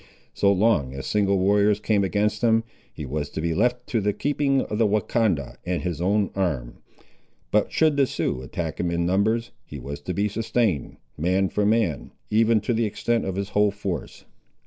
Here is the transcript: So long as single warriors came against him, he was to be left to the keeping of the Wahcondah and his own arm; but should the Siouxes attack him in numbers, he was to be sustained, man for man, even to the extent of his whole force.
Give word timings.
So 0.33 0.51
long 0.51 0.95
as 0.95 1.05
single 1.05 1.37
warriors 1.37 1.79
came 1.79 2.03
against 2.03 2.41
him, 2.41 2.63
he 2.91 3.05
was 3.05 3.29
to 3.29 3.39
be 3.39 3.53
left 3.53 3.85
to 3.89 4.01
the 4.01 4.13
keeping 4.13 4.61
of 4.61 4.79
the 4.79 4.87
Wahcondah 4.87 5.57
and 5.63 5.83
his 5.83 6.01
own 6.01 6.31
arm; 6.35 6.77
but 7.51 7.71
should 7.71 7.97
the 7.97 8.07
Siouxes 8.07 8.43
attack 8.45 8.79
him 8.79 8.89
in 8.89 9.05
numbers, 9.05 9.51
he 9.63 9.77
was 9.77 10.01
to 10.01 10.13
be 10.15 10.27
sustained, 10.27 10.97
man 11.19 11.49
for 11.49 11.67
man, 11.67 12.13
even 12.31 12.61
to 12.61 12.73
the 12.73 12.85
extent 12.85 13.25
of 13.25 13.35
his 13.35 13.49
whole 13.49 13.69
force. 13.69 14.25